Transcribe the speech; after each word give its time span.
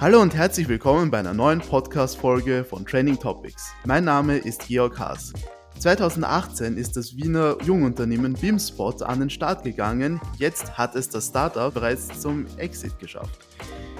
Hallo 0.00 0.22
und 0.22 0.32
herzlich 0.32 0.68
willkommen 0.68 1.10
bei 1.10 1.18
einer 1.18 1.34
neuen 1.34 1.58
Podcast-Folge 1.58 2.62
von 2.62 2.86
Training 2.86 3.18
Topics. 3.18 3.72
Mein 3.84 4.04
Name 4.04 4.36
ist 4.36 4.68
Georg 4.68 4.96
Haas. 4.96 5.32
2018 5.80 6.76
ist 6.76 6.96
das 6.96 7.16
Wiener 7.16 7.56
Jungunternehmen 7.64 8.34
BIMSpot 8.34 9.02
an 9.02 9.18
den 9.18 9.28
Start 9.28 9.64
gegangen. 9.64 10.20
Jetzt 10.36 10.78
hat 10.78 10.94
es 10.94 11.08
das 11.08 11.26
Startup 11.26 11.74
bereits 11.74 12.20
zum 12.20 12.46
Exit 12.58 12.96
geschafft. 13.00 13.40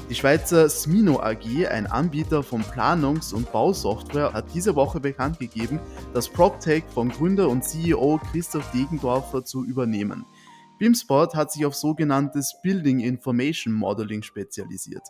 Die 0.08 0.14
Schweizer 0.14 0.68
Smino 0.68 1.18
AG, 1.18 1.66
ein 1.66 1.88
Anbieter 1.88 2.44
von 2.44 2.62
Planungs- 2.62 3.34
und 3.34 3.50
Bausoftware, 3.50 4.32
hat 4.32 4.54
diese 4.54 4.76
Woche 4.76 5.00
bekannt 5.00 5.40
gegeben, 5.40 5.80
das 6.14 6.28
PropTech 6.28 6.84
von 6.94 7.08
Gründer 7.08 7.48
und 7.48 7.64
CEO 7.64 8.20
Christoph 8.30 8.70
Degendorfer 8.70 9.44
zu 9.44 9.64
übernehmen. 9.64 10.24
BIMSpot 10.78 11.34
hat 11.34 11.50
sich 11.50 11.66
auf 11.66 11.74
sogenanntes 11.74 12.54
Building 12.62 13.00
Information 13.00 13.74
Modeling 13.74 14.22
spezialisiert. 14.22 15.02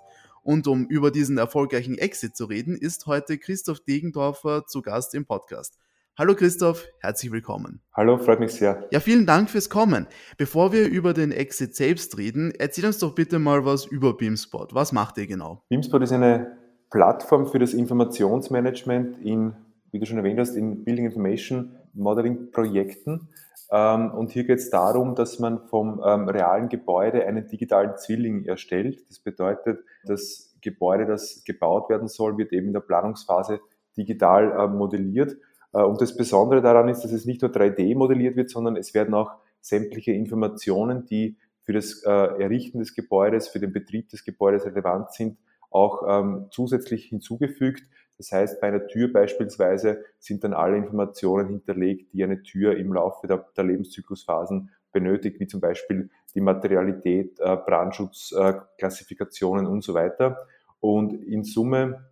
Und 0.48 0.66
um 0.66 0.86
über 0.86 1.10
diesen 1.10 1.36
erfolgreichen 1.36 1.98
Exit 1.98 2.34
zu 2.34 2.46
reden, 2.46 2.74
ist 2.74 3.04
heute 3.04 3.36
Christoph 3.36 3.80
Degendorfer 3.80 4.64
zu 4.66 4.80
Gast 4.80 5.14
im 5.14 5.26
Podcast. 5.26 5.78
Hallo 6.16 6.34
Christoph, 6.34 6.86
herzlich 7.00 7.30
willkommen. 7.30 7.82
Hallo, 7.92 8.16
freut 8.16 8.40
mich 8.40 8.52
sehr. 8.52 8.88
Ja, 8.90 9.00
vielen 9.00 9.26
Dank 9.26 9.50
fürs 9.50 9.68
Kommen. 9.68 10.06
Bevor 10.38 10.72
wir 10.72 10.88
über 10.88 11.12
den 11.12 11.32
Exit 11.32 11.76
selbst 11.76 12.16
reden, 12.16 12.50
erzähl 12.58 12.86
uns 12.86 12.98
doch 12.98 13.14
bitte 13.14 13.38
mal 13.38 13.66
was 13.66 13.84
über 13.84 14.16
Beamspot. 14.16 14.74
Was 14.74 14.92
macht 14.92 15.18
ihr 15.18 15.26
genau? 15.26 15.64
Beamspot 15.68 16.02
ist 16.02 16.12
eine 16.12 16.56
Plattform 16.90 17.46
für 17.46 17.58
das 17.58 17.74
Informationsmanagement 17.74 19.18
in, 19.18 19.52
wie 19.92 19.98
du 19.98 20.06
schon 20.06 20.16
erwähnt 20.16 20.40
hast, 20.40 20.56
in 20.56 20.82
Building 20.82 21.04
Information 21.04 21.76
Modeling 21.92 22.52
Projekten. 22.52 23.28
Ähm, 23.70 24.10
und 24.12 24.30
hier 24.30 24.44
geht 24.44 24.58
es 24.58 24.70
darum, 24.70 25.14
dass 25.14 25.38
man 25.38 25.66
vom 25.66 26.00
ähm, 26.04 26.28
realen 26.28 26.68
Gebäude 26.68 27.26
einen 27.26 27.46
digitalen 27.46 27.96
Zwilling 27.96 28.44
erstellt. 28.46 29.04
Das 29.08 29.18
bedeutet, 29.18 29.84
das 30.04 30.56
Gebäude, 30.60 31.06
das 31.06 31.44
gebaut 31.44 31.90
werden 31.90 32.08
soll, 32.08 32.38
wird 32.38 32.52
eben 32.52 32.68
in 32.68 32.72
der 32.72 32.80
Planungsphase 32.80 33.60
digital 33.96 34.52
äh, 34.52 34.66
modelliert 34.68 35.36
äh, 35.72 35.82
und 35.82 36.00
das 36.00 36.16
Besondere 36.16 36.62
daran 36.62 36.88
ist, 36.88 37.02
dass 37.02 37.12
es 37.12 37.26
nicht 37.26 37.42
nur 37.42 37.50
3D 37.50 37.96
modelliert 37.96 38.36
wird, 38.36 38.50
sondern 38.50 38.76
es 38.76 38.94
werden 38.94 39.14
auch 39.14 39.32
sämtliche 39.60 40.12
Informationen, 40.12 41.04
die 41.06 41.36
für 41.62 41.72
das 41.72 42.02
äh, 42.04 42.10
Errichten 42.10 42.78
des 42.78 42.94
Gebäudes, 42.94 43.48
für 43.48 43.60
den 43.60 43.72
Betrieb 43.72 44.08
des 44.08 44.24
Gebäudes 44.24 44.64
relevant 44.64 45.12
sind, 45.12 45.38
auch 45.70 46.02
ähm, 46.08 46.46
zusätzlich 46.50 47.06
hinzugefügt. 47.06 47.82
Das 48.18 48.32
heißt, 48.32 48.60
bei 48.60 48.68
einer 48.68 48.86
Tür 48.88 49.12
beispielsweise 49.12 50.04
sind 50.18 50.44
dann 50.44 50.52
alle 50.52 50.76
Informationen 50.76 51.48
hinterlegt, 51.48 52.12
die 52.12 52.24
eine 52.24 52.42
Tür 52.42 52.76
im 52.76 52.92
Laufe 52.92 53.28
der, 53.28 53.46
der 53.56 53.64
Lebenszyklusphasen 53.64 54.70
benötigt, 54.92 55.38
wie 55.38 55.46
zum 55.46 55.60
Beispiel 55.60 56.10
die 56.34 56.40
Materialität, 56.40 57.38
äh, 57.38 57.56
Brandschutz, 57.56 58.34
äh, 58.36 58.54
und 58.80 59.84
so 59.84 59.94
weiter. 59.94 60.38
Und 60.80 61.12
in 61.24 61.44
Summe 61.44 62.08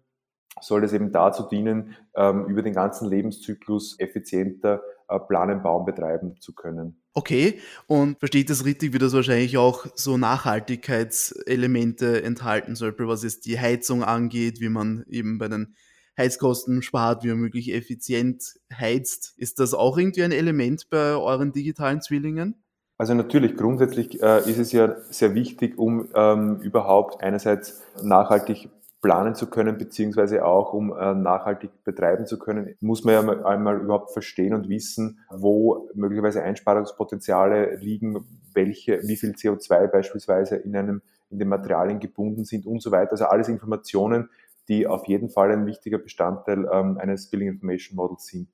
soll 0.61 0.85
es 0.85 0.93
eben 0.93 1.13
dazu 1.13 1.49
dienen, 1.49 1.97
ähm, 2.15 2.47
über 2.47 2.63
den 2.63 2.73
ganzen 2.73 3.09
Lebenszyklus 3.09 3.99
effizienter 3.99 4.83
äh, 5.09 5.19
planen, 5.19 5.63
bauen, 5.63 5.85
betreiben 5.85 6.41
zu 6.41 6.55
können. 6.55 7.03
Okay, 7.13 7.61
und 7.87 8.19
verstehe 8.19 8.43
ich 8.43 8.47
das 8.47 8.65
richtig, 8.65 8.93
wie 8.93 8.99
das 8.99 9.13
wahrscheinlich 9.13 9.59
auch 9.59 9.87
so 9.95 10.17
Nachhaltigkeitselemente 10.17 12.23
enthalten 12.23 12.75
soll, 12.75 12.95
was 12.99 13.25
es 13.25 13.41
die 13.41 13.59
Heizung 13.59 14.03
angeht, 14.03 14.61
wie 14.61 14.69
man 14.69 15.05
eben 15.09 15.39
bei 15.39 15.49
den 15.49 15.75
Heizkosten 16.17 16.83
spart, 16.83 17.25
wie 17.25 17.29
man 17.29 17.39
möglich 17.39 17.73
effizient 17.75 18.59
heizt. 18.73 19.35
Ist 19.37 19.59
das 19.61 19.75
auch 19.75 19.99
irgendwie 19.99 20.23
ein 20.23 20.33
Element 20.33 20.89
bei 20.91 21.15
euren 21.15 21.53
digitalen 21.53 22.01
Zwillingen? 22.01 22.63
Also 22.99 23.13
natürlich, 23.13 23.57
grundsätzlich 23.57 24.23
äh, 24.23 24.39
ist 24.49 24.59
es 24.59 24.73
ja 24.73 24.97
sehr 25.11 25.35
wichtig, 25.35 25.79
um 25.79 26.09
ähm, 26.15 26.61
überhaupt 26.63 27.23
einerseits 27.23 27.83
nachhaltig 28.03 28.71
planen 29.03 29.35
zu 29.35 29.49
können, 29.49 29.77
beziehungsweise 29.77 30.45
auch 30.45 30.73
um 30.73 30.93
äh, 30.93 31.15
nachhaltig 31.15 31.71
betreiben 31.85 32.27
zu 32.27 32.39
können, 32.39 32.75
muss 32.81 33.05
man 33.05 33.15
ja 33.15 33.23
mal, 33.23 33.45
einmal 33.45 33.81
überhaupt 33.81 34.13
verstehen 34.13 34.55
und 34.55 34.69
wissen, 34.69 35.21
wo 35.31 35.91
möglicherweise 35.95 36.43
Einsparungspotenziale 36.43 37.77
liegen, 37.77 38.25
welche, 38.55 39.01
wie 39.03 39.17
viel 39.17 39.33
CO2 39.33 39.89
beispielsweise 39.89 40.57
in 40.57 40.75
einem, 40.75 41.03
in 41.31 41.39
den 41.39 41.49
Materialien 41.49 42.01
gebunden 42.01 42.45
sind 42.45 42.67
und 42.67 42.83
so 42.83 42.91
weiter. 42.91 43.13
Also 43.13 43.27
alles 43.27 43.49
Informationen, 43.49 44.31
die 44.69 44.87
auf 44.87 45.07
jeden 45.07 45.31
Fall 45.31 45.53
ein 45.53 45.67
wichtiger 45.67 45.99
Bestandteil 45.99 46.69
ähm, 46.73 46.99
eines 46.99 47.31
Billing 47.31 47.49
Information 47.49 47.97
Models 47.97 48.27
sind. 48.27 48.49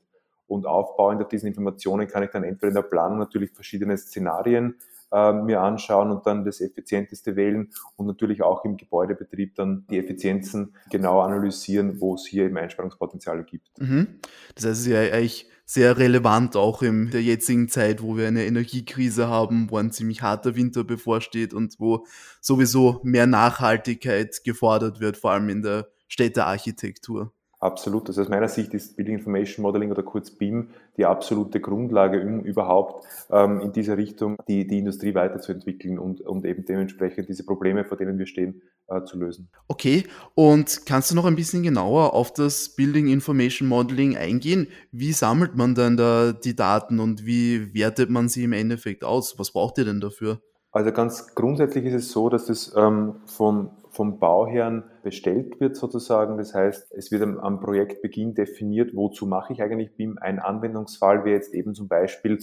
Und 0.47 0.67
aufbauend 0.67 1.23
auf 1.23 1.29
diesen 1.29 1.47
Informationen 1.47 2.07
kann 2.09 2.23
ich 2.23 2.31
dann 2.31 2.45
entweder 2.45 2.69
in 2.69 2.75
der 2.75 2.83
Planung 2.83 3.19
natürlich 3.19 3.53
verschiedene 3.53 3.97
Szenarien 3.97 4.77
äh, 5.13 5.33
mir 5.33 5.61
anschauen 5.61 6.11
und 6.11 6.27
dann 6.27 6.45
das 6.45 6.61
effizienteste 6.61 7.37
wählen 7.37 7.71
und 7.97 8.07
natürlich 8.07 8.43
auch 8.43 8.65
im 8.65 8.77
Gebäudebetrieb 8.77 9.55
dann 9.55 9.87
die 9.91 9.99
Effizienzen 9.99 10.75
genau 10.91 11.21
analysieren, 11.21 12.01
wo 12.01 12.15
es 12.15 12.27
hier 12.27 12.45
eben 12.45 12.57
Einsparungspotenziale 12.57 13.45
gibt. 13.45 13.69
Mhm. 13.79 14.21
Das 14.55 14.65
heißt, 14.65 14.81
es 14.81 14.87
ist 14.87 14.93
ja 14.93 15.01
eigentlich 15.01 15.49
sehr 15.65 15.97
relevant 15.97 16.57
auch 16.57 16.83
in 16.83 17.11
der 17.11 17.23
jetzigen 17.23 17.69
Zeit, 17.69 18.03
wo 18.03 18.17
wir 18.17 18.27
eine 18.27 18.45
Energiekrise 18.45 19.29
haben, 19.29 19.71
wo 19.71 19.79
ein 19.79 19.93
ziemlich 19.93 20.21
harter 20.21 20.57
Winter 20.57 20.85
bevorsteht 20.85 21.55
und 21.55 21.77
wo 21.79 22.05
sowieso 22.41 23.01
mehr 23.05 23.27
Nachhaltigkeit 23.27 24.43
gefordert 24.45 25.01
wird, 25.01 25.17
vor 25.17 25.31
allem 25.31 25.49
in 25.49 25.63
der 25.63 25.92
Städtearchitektur. 26.13 27.33
Absolut. 27.59 28.09
Also 28.09 28.23
aus 28.23 28.29
meiner 28.29 28.49
Sicht 28.49 28.75
ist 28.75 28.97
Building 28.97 29.19
Information 29.19 29.63
Modeling 29.63 29.93
oder 29.93 30.03
kurz 30.03 30.33
BIM 30.33 30.71
die 30.97 31.07
absolute 31.07 31.61
Grundlage, 31.61 32.21
um 32.21 32.41
überhaupt 32.41 33.07
ähm, 33.31 33.61
in 33.61 33.73
dieser 33.73 33.97
Richtung 33.97 34.37
die, 34.49 34.67
die 34.67 34.81
Industrie 34.81 35.15
weiterzuentwickeln 35.15 35.99
und, 35.99 36.21
und 36.21 36.45
eben 36.45 36.65
dementsprechend 36.65 37.29
diese 37.29 37.47
Probleme, 37.47 37.85
vor 37.85 37.97
denen 37.97 38.19
wir 38.19 38.27
stehen, 38.27 38.63
äh, 38.89 39.05
zu 39.05 39.17
lösen. 39.17 39.49
Okay, 39.69 40.05
und 40.35 40.85
kannst 40.87 41.13
du 41.13 41.15
noch 41.15 41.25
ein 41.25 41.37
bisschen 41.37 41.63
genauer 41.63 42.15
auf 42.15 42.33
das 42.33 42.75
Building 42.75 43.07
Information 43.07 43.69
Modeling 43.69 44.17
eingehen? 44.17 44.67
Wie 44.91 45.13
sammelt 45.13 45.57
man 45.57 45.77
denn 45.77 45.97
da 45.97 46.33
die 46.33 46.57
Daten 46.57 46.99
und 46.99 47.25
wie 47.25 47.73
wertet 47.75 48.11
man 48.11 48.29
sie 48.29 48.43
im 48.43 48.53
Endeffekt 48.53 49.05
aus? 49.05 49.39
Was 49.39 49.53
braucht 49.53 49.79
ihr 49.79 49.85
denn 49.85 50.01
dafür? 50.01 50.43
Also 50.73 50.91
ganz 50.91 51.35
grundsätzlich 51.37 51.85
ist 51.85 51.95
es 51.95 52.11
so, 52.11 52.29
dass 52.29 52.47
das 52.47 52.75
ähm, 52.77 53.21
vom 53.27 53.71
vom 53.93 54.19
Bauherrn 54.19 54.85
bestellt 55.03 55.61
wird 55.61 55.77
sozusagen. 55.77 56.39
Das 56.39 56.55
heißt, 56.55 56.93
es 56.93 57.13
wird 57.13 57.23
am, 57.23 57.61
Projektbeginn 57.61 58.35
definiert, 58.35 58.95
wozu 58.95 59.27
mache 59.27 59.53
ich 59.53 59.63
eigentlich 59.63 59.95
BIM. 59.97 60.19
Ein 60.19 60.39
Anwendungsfall 60.39 61.25
wäre 61.25 61.37
jetzt 61.37 61.55
eben 61.55 61.75
zum 61.75 61.89
Beispiel 61.89 62.39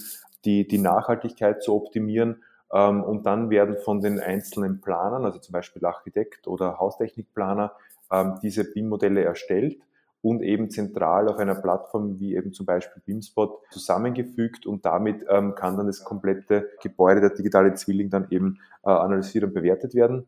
die, 0.46 0.68
die 0.68 0.78
Nachhaltigkeit 0.78 1.62
zu 1.64 1.74
optimieren. 1.76 2.44
Ähm, 2.72 3.04
und 3.04 3.26
dann 3.26 3.50
werden 3.50 3.78
von 3.78 4.00
den 4.00 4.20
einzelnen 4.20 4.80
Planern, 4.80 5.26
also 5.26 5.40
zum 5.40 5.54
Beispiel 5.54 5.84
Architekt 5.84 6.48
oder 6.48 6.80
Haustechnikplaner, 6.80 7.74
ähm, 8.12 8.38
diese 8.44 8.72
BIM-Modelle 8.72 9.24
erstellt 9.24 9.80
und 10.22 10.44
eben 10.44 10.70
zentral 10.70 11.30
auf 11.30 11.38
einer 11.38 11.56
Plattform 11.56 12.20
wie 12.20 12.36
eben 12.36 12.54
zum 12.54 12.66
Beispiel 12.66 13.02
BIMspot 13.06 13.62
zusammengefügt 13.72 14.66
und 14.68 14.86
damit 14.86 15.26
ähm, 15.30 15.56
kann 15.56 15.78
dann 15.78 15.88
das 15.88 16.04
komplette 16.04 16.70
Gebäude, 16.82 17.22
der 17.22 17.32
digitale 17.32 17.74
Zwilling 17.74 18.09
dann 18.09 18.28
eben 18.30 18.59
äh, 18.84 18.90
analysiert 18.90 19.46
und 19.46 19.54
bewertet 19.54 19.96
werden. 19.96 20.28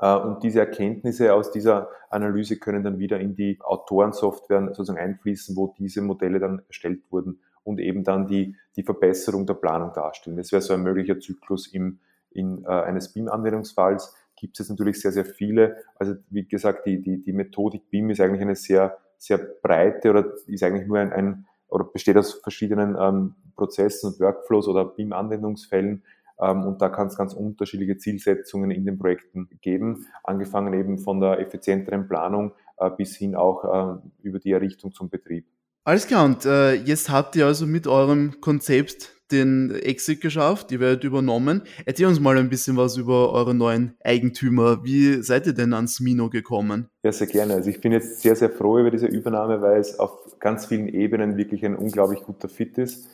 Äh, 0.00 0.16
und 0.16 0.42
diese 0.42 0.60
Erkenntnisse 0.60 1.34
aus 1.34 1.50
dieser 1.50 1.88
Analyse 2.08 2.58
können 2.58 2.82
dann 2.82 2.98
wieder 2.98 3.20
in 3.20 3.34
die 3.34 3.58
Autorensoftware 3.60 4.68
sozusagen 4.72 4.98
einfließen, 4.98 5.56
wo 5.56 5.74
diese 5.78 6.02
Modelle 6.02 6.40
dann 6.40 6.62
erstellt 6.66 7.02
wurden 7.10 7.40
und 7.62 7.78
eben 7.78 8.04
dann 8.04 8.26
die, 8.26 8.56
die 8.76 8.82
Verbesserung 8.82 9.46
der 9.46 9.54
Planung 9.54 9.92
darstellen. 9.92 10.36
Das 10.36 10.50
wäre 10.52 10.62
so 10.62 10.74
ein 10.74 10.82
möglicher 10.82 11.20
Zyklus 11.20 11.66
im, 11.68 12.00
in, 12.30 12.64
äh, 12.64 12.68
eines 12.68 13.12
BIM-Anwendungsfalls. 13.12 14.16
Gibt 14.36 14.58
es 14.58 14.70
natürlich 14.70 15.00
sehr, 15.00 15.12
sehr 15.12 15.26
viele. 15.26 15.76
Also 15.96 16.14
wie 16.30 16.48
gesagt, 16.48 16.86
die, 16.86 17.00
die, 17.02 17.22
die 17.22 17.32
Methodik 17.32 17.90
BIM 17.90 18.10
ist 18.10 18.20
eigentlich 18.20 18.40
eine 18.40 18.56
sehr, 18.56 18.98
sehr 19.18 19.38
breite 19.38 20.10
oder 20.10 20.32
ist 20.46 20.62
eigentlich 20.62 20.86
nur 20.86 20.98
ein, 20.98 21.12
ein 21.12 21.46
oder 21.68 21.84
besteht 21.84 22.16
aus 22.16 22.32
verschiedenen 22.32 22.96
ähm, 22.98 23.34
Prozessen 23.54 24.10
und 24.10 24.20
Workflows 24.20 24.66
oder 24.66 24.86
BIM-Anwendungsfällen 24.86 26.02
und 26.40 26.80
da 26.80 26.88
kann 26.88 27.08
es 27.08 27.16
ganz 27.16 27.34
unterschiedliche 27.34 27.98
Zielsetzungen 27.98 28.70
in 28.70 28.84
den 28.84 28.98
Projekten 28.98 29.48
geben, 29.60 30.06
angefangen 30.24 30.72
eben 30.74 30.98
von 30.98 31.20
der 31.20 31.38
effizienteren 31.40 32.08
Planung 32.08 32.52
äh, 32.78 32.90
bis 32.90 33.16
hin 33.16 33.34
auch 33.34 33.64
äh, 33.64 33.98
über 34.22 34.38
die 34.38 34.52
Errichtung 34.52 34.92
zum 34.92 35.08
Betrieb. 35.10 35.46
Alles 35.84 36.06
klar, 36.06 36.24
und 36.24 36.44
äh, 36.44 36.74
jetzt 36.74 37.10
habt 37.10 37.36
ihr 37.36 37.46
also 37.46 37.66
mit 37.66 37.86
eurem 37.86 38.40
Konzept 38.40 39.20
den 39.30 39.70
Exit 39.70 40.20
geschafft, 40.20 40.72
ihr 40.72 40.80
werdet 40.80 41.04
übernommen. 41.04 41.62
Erzähl 41.86 42.06
uns 42.06 42.20
mal 42.20 42.36
ein 42.36 42.50
bisschen 42.50 42.76
was 42.76 42.96
über 42.96 43.32
eure 43.32 43.54
neuen 43.54 43.94
Eigentümer. 44.04 44.84
Wie 44.84 45.22
seid 45.22 45.46
ihr 45.46 45.52
denn 45.52 45.72
ans 45.72 46.00
Mino 46.00 46.28
gekommen? 46.28 46.88
Ja, 47.02 47.12
sehr 47.12 47.26
gerne. 47.26 47.54
Also 47.54 47.70
ich 47.70 47.80
bin 47.80 47.92
jetzt 47.92 48.20
sehr, 48.20 48.36
sehr 48.36 48.50
froh 48.50 48.78
über 48.78 48.90
diese 48.90 49.06
Übernahme, 49.06 49.62
weil 49.62 49.80
es 49.80 49.98
auf 49.98 50.38
ganz 50.40 50.66
vielen 50.66 50.88
Ebenen 50.88 51.36
wirklich 51.36 51.64
ein 51.64 51.76
unglaublich 51.76 52.20
guter 52.20 52.48
Fit 52.48 52.78
ist. 52.78 53.08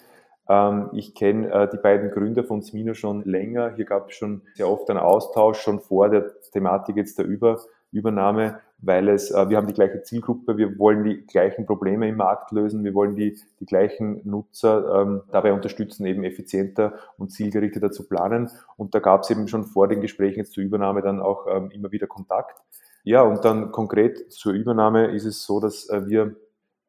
Ähm, 0.48 0.90
ich 0.92 1.14
kenne 1.14 1.50
äh, 1.50 1.68
die 1.68 1.78
beiden 1.78 2.10
Gründer 2.10 2.44
von 2.44 2.62
Smino 2.62 2.94
schon 2.94 3.24
länger. 3.24 3.74
Hier 3.74 3.84
gab 3.84 4.10
es 4.10 4.16
schon 4.16 4.42
sehr 4.54 4.68
oft 4.68 4.88
einen 4.90 4.98
Austausch, 4.98 5.60
schon 5.60 5.80
vor 5.80 6.08
der 6.08 6.40
Thematik 6.52 6.96
jetzt 6.96 7.18
der 7.18 7.26
Über 7.26 7.58
Übernahme, 7.92 8.60
weil 8.78 9.08
es, 9.08 9.30
äh, 9.30 9.48
wir 9.48 9.56
haben 9.56 9.66
die 9.66 9.74
gleiche 9.74 10.02
Zielgruppe, 10.02 10.56
wir 10.58 10.78
wollen 10.78 11.04
die 11.04 11.26
gleichen 11.26 11.66
Probleme 11.66 12.08
im 12.08 12.16
Markt 12.16 12.52
lösen, 12.52 12.84
wir 12.84 12.94
wollen 12.94 13.16
die, 13.16 13.38
die 13.60 13.66
gleichen 13.66 14.20
Nutzer 14.24 15.02
ähm, 15.02 15.22
dabei 15.32 15.52
unterstützen, 15.52 16.04
eben 16.06 16.24
effizienter 16.24 16.94
und 17.16 17.30
zielgerichteter 17.30 17.90
zu 17.90 18.08
planen. 18.08 18.50
Und 18.76 18.94
da 18.94 18.98
gab 18.98 19.22
es 19.22 19.30
eben 19.30 19.48
schon 19.48 19.64
vor 19.64 19.88
den 19.88 20.00
Gesprächen 20.00 20.40
jetzt 20.40 20.52
zur 20.52 20.64
Übernahme 20.64 21.00
dann 21.00 21.20
auch 21.20 21.46
ähm, 21.48 21.70
immer 21.70 21.90
wieder 21.92 22.06
Kontakt. 22.06 22.60
Ja, 23.02 23.22
und 23.22 23.44
dann 23.44 23.70
konkret 23.72 24.32
zur 24.32 24.52
Übernahme 24.52 25.06
ist 25.06 25.24
es 25.24 25.44
so, 25.44 25.60
dass 25.60 25.88
äh, 25.88 26.06
wir 26.06 26.36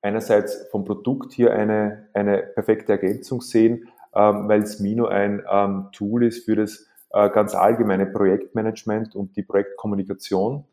einerseits 0.08 0.68
vom 0.72 0.86
Produkt 0.86 1.34
hier 1.34 1.54
eine, 1.54 2.08
eine 2.14 2.38
perfekte 2.40 2.94
Ergänzung 2.94 3.42
sehen, 3.42 3.90
ähm, 4.16 4.48
weil 4.48 4.66
Smino 4.66 5.06
ein 5.06 5.44
ähm, 5.52 5.90
Tool 5.92 6.26
ist 6.26 6.46
für 6.46 6.56
das 6.56 6.88
äh, 7.12 7.30
ganz 7.30 7.54
allgemeine 7.54 8.06
Projektmanagement 8.06 9.16
und 9.16 9.36
die 9.36 9.44
Projektkommunikation 9.44 10.64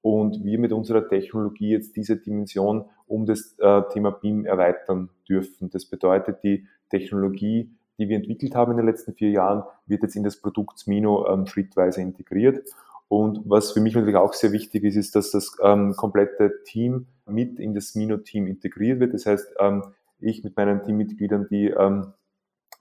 und 0.00 0.44
wir 0.44 0.58
mit 0.58 0.72
unserer 0.72 1.08
Technologie 1.08 1.70
jetzt 1.70 1.96
diese 1.96 2.16
Dimension 2.16 2.84
um 3.06 3.26
das 3.26 3.56
äh, 3.58 3.82
Thema 3.92 4.12
BIM 4.12 4.46
erweitern 4.46 5.10
dürfen. 5.28 5.70
Das 5.70 5.86
bedeutet, 5.86 6.42
die 6.42 6.66
Technologie, 6.88 7.70
die 7.98 8.08
wir 8.08 8.16
entwickelt 8.16 8.54
haben 8.54 8.72
in 8.72 8.76
den 8.76 8.86
letzten 8.86 9.14
vier 9.14 9.30
Jahren, 9.30 9.64
wird 9.86 10.02
jetzt 10.02 10.16
in 10.16 10.22
das 10.22 10.40
Produkt 10.40 10.78
Smino 10.78 11.26
ähm, 11.28 11.46
schrittweise 11.46 12.00
integriert 12.00 12.60
und 13.08 13.40
was 13.44 13.72
für 13.72 13.80
mich 13.80 13.94
natürlich 13.94 14.16
auch 14.16 14.32
sehr 14.32 14.52
wichtig 14.52 14.84
ist, 14.84 14.96
ist, 14.96 15.14
dass 15.14 15.30
das 15.30 15.56
ähm, 15.62 15.94
komplette 15.96 16.62
Team 16.64 17.06
mit 17.26 17.58
in 17.58 17.74
das 17.74 17.94
Mino-Team 17.94 18.46
integriert 18.46 19.00
wird. 19.00 19.14
Das 19.14 19.26
heißt, 19.26 19.54
ähm, 19.58 19.84
ich 20.20 20.42
mit 20.42 20.56
meinen 20.56 20.82
Teammitgliedern, 20.82 21.46
die 21.48 21.68
ähm, 21.68 22.12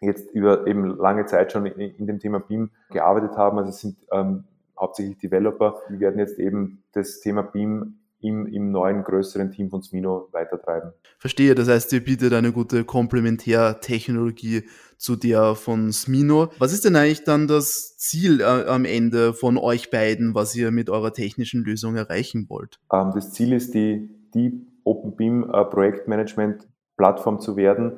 jetzt 0.01 0.31
über 0.31 0.67
eben 0.67 0.97
lange 0.97 1.25
Zeit 1.25 1.51
schon 1.51 1.65
in, 1.65 1.95
in 1.95 2.07
dem 2.07 2.19
Thema 2.19 2.39
BIM 2.39 2.71
gearbeitet 2.89 3.37
haben, 3.37 3.57
also 3.57 3.69
es 3.69 3.79
sind 3.79 3.97
ähm, 4.11 4.45
hauptsächlich 4.79 5.17
Developer, 5.17 5.79
die 5.89 5.99
werden 5.99 6.19
jetzt 6.19 6.39
eben 6.39 6.83
das 6.93 7.19
Thema 7.19 7.43
BIM 7.43 7.99
im, 8.23 8.47
im 8.47 8.71
neuen 8.71 9.03
größeren 9.03 9.51
Team 9.51 9.69
von 9.69 9.83
Smino 9.83 10.29
weitertreiben. 10.31 10.93
Verstehe, 11.19 11.55
das 11.55 11.67
heißt, 11.67 11.91
ihr 11.93 12.03
bietet 12.03 12.33
eine 12.33 12.51
gute 12.51 12.85
Komplementärtechnologie 12.85 14.63
zu 14.97 15.15
der 15.15 15.55
von 15.55 15.91
Smino. 15.91 16.49
Was 16.59 16.73
ist 16.73 16.85
denn 16.85 16.95
eigentlich 16.95 17.23
dann 17.23 17.47
das 17.47 17.97
Ziel 17.97 18.41
äh, 18.41 18.43
am 18.43 18.85
Ende 18.85 19.33
von 19.33 19.57
euch 19.57 19.91
beiden, 19.91 20.33
was 20.33 20.55
ihr 20.55 20.71
mit 20.71 20.89
eurer 20.89 21.13
technischen 21.13 21.63
Lösung 21.63 21.95
erreichen 21.95 22.47
wollt? 22.49 22.79
Ähm, 22.91 23.11
das 23.13 23.31
Ziel 23.33 23.53
ist, 23.53 23.73
die, 23.73 24.09
die 24.33 24.65
OpenBeam 24.85 25.49
äh, 25.51 25.65
Projektmanagement 25.65 26.67
Plattform 26.95 27.41
zu 27.41 27.57
werden. 27.57 27.97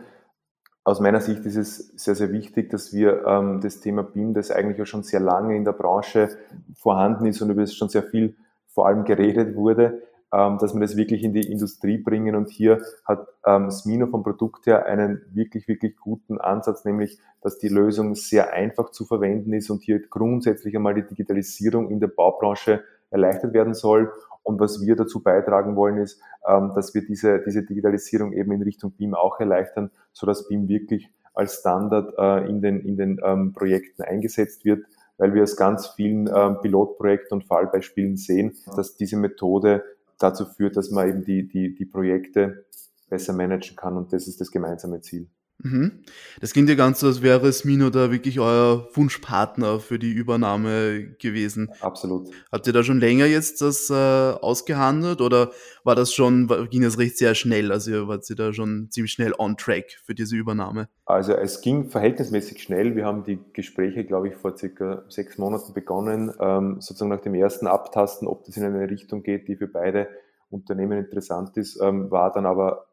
Aus 0.83 0.99
meiner 0.99 1.19
Sicht 1.19 1.45
ist 1.45 1.55
es 1.55 1.77
sehr, 1.95 2.15
sehr 2.15 2.31
wichtig, 2.31 2.69
dass 2.69 2.93
wir 2.93 3.25
ähm, 3.25 3.59
das 3.59 3.79
Thema 3.79 4.03
BIM, 4.03 4.33
das 4.33 4.51
eigentlich 4.51 4.77
ja 4.77 4.85
schon 4.85 5.03
sehr 5.03 5.19
lange 5.19 5.55
in 5.55 5.65
der 5.65 5.73
Branche 5.73 6.29
vorhanden 6.75 7.25
ist 7.25 7.41
und 7.41 7.49
über 7.49 7.61
das 7.61 7.73
schon 7.73 7.89
sehr 7.89 8.03
viel 8.03 8.35
vor 8.75 8.87
allem 8.87 9.05
geredet 9.05 9.55
wurde, 9.55 10.03
dass 10.31 10.73
wir 10.73 10.81
das 10.81 10.97
wirklich 10.97 11.23
in 11.23 11.33
die 11.33 11.49
Industrie 11.49 11.97
bringen. 11.97 12.35
Und 12.35 12.49
hier 12.49 12.81
hat 13.05 13.27
ähm, 13.45 13.71
Smino 13.71 14.07
vom 14.07 14.23
Produkt 14.23 14.65
her 14.65 14.85
einen 14.85 15.21
wirklich, 15.33 15.67
wirklich 15.67 15.95
guten 15.97 16.39
Ansatz, 16.39 16.83
nämlich, 16.83 17.19
dass 17.41 17.57
die 17.57 17.69
Lösung 17.69 18.15
sehr 18.15 18.53
einfach 18.53 18.91
zu 18.91 19.05
verwenden 19.05 19.53
ist 19.53 19.69
und 19.69 19.81
hier 19.81 19.99
grundsätzlich 19.99 20.75
einmal 20.75 20.95
die 20.95 21.05
Digitalisierung 21.07 21.89
in 21.89 21.99
der 21.99 22.07
Baubranche 22.07 22.83
erleichtert 23.11 23.53
werden 23.53 23.73
soll. 23.73 24.11
Und 24.43 24.59
was 24.59 24.81
wir 24.85 24.95
dazu 24.95 25.23
beitragen 25.23 25.75
wollen, 25.75 25.97
ist, 25.97 26.21
ähm, 26.47 26.73
dass 26.75 26.93
wir 26.93 27.03
diese, 27.05 27.41
diese 27.45 27.63
Digitalisierung 27.63 28.33
eben 28.33 28.51
in 28.51 28.61
Richtung 28.61 28.91
BIM 28.91 29.15
auch 29.15 29.39
erleichtern, 29.39 29.89
so 30.11 30.27
dass 30.27 30.47
BIM 30.47 30.67
wirklich 30.67 31.09
als 31.33 31.59
Standard 31.59 32.13
äh, 32.17 32.47
in 32.49 32.61
den, 32.61 32.79
in 32.79 32.95
den 32.97 33.19
ähm, 33.23 33.53
Projekten 33.53 34.03
eingesetzt 34.03 34.63
wird, 34.63 34.85
weil 35.17 35.33
wir 35.33 35.43
aus 35.43 35.55
ganz 35.55 35.87
vielen 35.87 36.29
ähm, 36.33 36.59
Pilotprojekten 36.61 37.39
und 37.39 37.45
Fallbeispielen 37.45 38.17
sehen, 38.17 38.55
dass 38.75 38.95
diese 38.95 39.17
Methode 39.17 39.83
dazu 40.17 40.45
führt, 40.45 40.77
dass 40.77 40.91
man 40.91 41.09
eben 41.09 41.23
die, 41.23 41.47
die, 41.47 41.75
die 41.75 41.85
Projekte 41.85 42.65
besser 43.09 43.33
managen 43.33 43.75
kann 43.75 43.97
und 43.97 44.13
das 44.13 44.27
ist 44.27 44.41
das 44.41 44.51
gemeinsame 44.51 45.01
Ziel. 45.01 45.29
Mhm. 45.65 46.03
Das 46.41 46.53
klingt 46.53 46.69
ja 46.69 46.75
ganz 46.75 46.99
so, 46.99 47.07
als 47.07 47.23
wäre 47.23 47.51
Smino 47.51 47.89
da 47.89 48.11
wirklich 48.11 48.39
euer 48.39 48.87
Wunschpartner 48.93 49.79
für 49.79 49.97
die 49.97 50.11
Übernahme 50.11 51.15
gewesen. 51.19 51.71
Absolut. 51.81 52.29
Habt 52.51 52.67
ihr 52.67 52.73
da 52.73 52.83
schon 52.83 52.99
länger 52.99 53.25
jetzt 53.25 53.63
das 53.63 53.89
äh, 53.89 53.93
ausgehandelt 53.93 55.21
oder 55.21 55.49
war 55.83 55.95
das 55.95 56.13
schon, 56.13 56.47
ging 56.69 56.83
das 56.83 56.99
recht 56.99 57.17
sehr 57.17 57.33
schnell? 57.33 57.71
Also 57.71 57.89
ihr 57.89 58.07
wart 58.07 58.29
ihr 58.29 58.35
da 58.35 58.53
schon 58.53 58.89
ziemlich 58.91 59.11
schnell 59.11 59.33
on 59.39 59.57
track 59.57 59.85
für 60.05 60.13
diese 60.13 60.35
Übernahme? 60.35 60.87
Also 61.07 61.33
es 61.33 61.61
ging 61.61 61.89
verhältnismäßig 61.89 62.61
schnell. 62.61 62.95
Wir 62.95 63.05
haben 63.05 63.23
die 63.23 63.39
Gespräche, 63.53 64.05
glaube 64.05 64.27
ich, 64.27 64.35
vor 64.35 64.55
circa 64.55 65.03
sechs 65.09 65.39
Monaten 65.39 65.73
begonnen, 65.73 66.31
ähm, 66.39 66.75
sozusagen 66.79 67.09
nach 67.09 67.21
dem 67.21 67.33
ersten 67.33 67.65
Abtasten, 67.65 68.27
ob 68.27 68.43
das 68.43 68.55
in 68.55 68.65
eine 68.65 68.87
Richtung 68.87 69.23
geht, 69.23 69.47
die 69.47 69.55
für 69.55 69.67
beide 69.67 70.09
Unternehmen 70.51 70.99
interessant 70.99 71.57
ist, 71.57 71.81
ähm, 71.81 72.11
war 72.11 72.31
dann 72.31 72.45
aber 72.45 72.85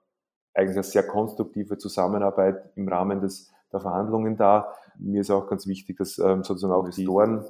eigentlich 0.55 0.77
eine 0.77 0.83
sehr 0.83 1.05
konstruktive 1.05 1.79
Zusammenarbeit 1.79 2.71
im 2.77 2.89
Rahmen 2.89 3.21
des, 3.21 3.53
der 3.73 3.81
Verhandlungen 3.81 4.37
da. 4.37 4.75
Mir 4.99 5.23
ist 5.23 5.31
auch 5.31 5.49
ganz 5.49 5.67
wichtig, 5.67 5.97
dass 5.99 6.19
ähm, 6.19 6.45
sozusagen 6.45 6.73
auch 6.73 6.89
die 6.89 7.03
Investoren 7.03 7.45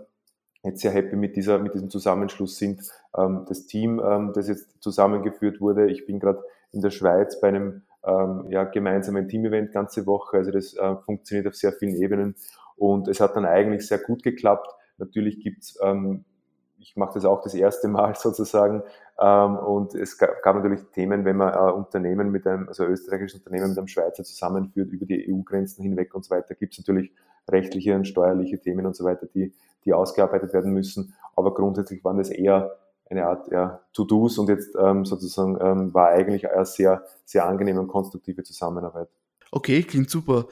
jetzt 0.64 0.80
sehr 0.80 0.92
happy 0.92 1.16
mit, 1.16 1.36
dieser, 1.36 1.58
mit 1.58 1.74
diesem 1.74 1.90
Zusammenschluss 1.90 2.56
sind. 2.58 2.82
Ähm, 3.16 3.44
das 3.48 3.66
Team, 3.66 4.00
ähm, 4.04 4.32
das 4.34 4.48
jetzt 4.48 4.80
zusammengeführt 4.82 5.60
wurde, 5.60 5.90
ich 5.90 6.06
bin 6.06 6.20
gerade 6.20 6.42
in 6.70 6.80
der 6.80 6.90
Schweiz 6.90 7.40
bei 7.40 7.48
einem 7.48 7.82
ähm, 8.04 8.46
ja, 8.48 8.64
gemeinsamen 8.64 9.28
Team-Event 9.28 9.72
ganze 9.72 10.06
Woche. 10.06 10.38
Also 10.38 10.52
das 10.52 10.74
äh, 10.74 10.96
funktioniert 11.04 11.48
auf 11.48 11.56
sehr 11.56 11.72
vielen 11.72 11.96
Ebenen 11.96 12.36
und 12.76 13.08
es 13.08 13.20
hat 13.20 13.36
dann 13.36 13.44
eigentlich 13.44 13.86
sehr 13.86 13.98
gut 13.98 14.22
geklappt. 14.22 14.68
Natürlich 14.98 15.40
gibt's 15.40 15.78
ähm, 15.82 16.24
ich 16.82 16.96
mache 16.96 17.14
das 17.14 17.24
auch 17.24 17.42
das 17.42 17.54
erste 17.54 17.88
Mal 17.88 18.14
sozusagen. 18.16 18.82
Ähm, 19.22 19.56
und 19.56 19.94
es 19.94 20.18
gab, 20.18 20.44
natürlich 20.44 20.80
Themen, 20.92 21.24
wenn 21.24 21.36
man 21.36 21.54
äh, 21.54 21.72
Unternehmen 21.72 22.32
mit 22.32 22.44
einem, 22.44 22.66
also 22.66 22.84
österreichisches 22.84 23.38
Unternehmen 23.38 23.68
mit 23.68 23.78
einem 23.78 23.86
Schweizer 23.86 24.24
zusammenführt 24.24 24.90
über 24.90 25.06
die 25.06 25.32
EU-Grenzen 25.32 25.84
hinweg 25.84 26.12
und 26.14 26.24
so 26.24 26.34
weiter, 26.34 26.56
gibt 26.56 26.72
es 26.72 26.80
natürlich 26.80 27.12
rechtliche 27.48 27.94
und 27.94 28.08
steuerliche 28.08 28.58
Themen 28.58 28.84
und 28.84 28.96
so 28.96 29.04
weiter, 29.04 29.26
die, 29.32 29.52
die 29.84 29.92
ausgearbeitet 29.92 30.52
werden 30.52 30.72
müssen. 30.72 31.14
Aber 31.36 31.54
grundsätzlich 31.54 32.04
waren 32.04 32.18
das 32.18 32.30
eher 32.30 32.76
eine 33.08 33.26
Art 33.26 33.48
ja, 33.52 33.80
To-Dos 33.92 34.38
und 34.38 34.48
jetzt 34.48 34.74
ähm, 34.76 35.04
sozusagen 35.04 35.56
ähm, 35.60 35.94
war 35.94 36.08
eigentlich 36.08 36.50
eine 36.50 36.64
sehr, 36.64 37.04
sehr 37.24 37.46
angenehme 37.46 37.80
und 37.80 37.88
konstruktive 37.88 38.42
Zusammenarbeit. 38.42 39.08
Okay, 39.52 39.84
klingt 39.84 40.10
super. 40.10 40.46